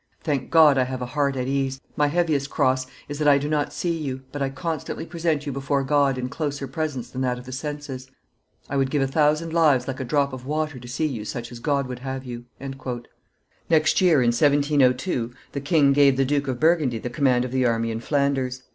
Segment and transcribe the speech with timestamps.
[0.23, 3.47] Thank God, I have a heart at ease; my heaviest cross is that I do
[3.47, 7.37] not see you, but I constantly present you before God in closer presence than that
[7.37, 8.09] of the senses.
[8.67, 11.51] I would give a thousand lives like a drop of water to see you such
[11.51, 12.45] as God would have you."
[13.69, 17.67] Next year, in 1702, the king gave the Duke of Burgundy the command of the
[17.67, 18.63] army in Flanders.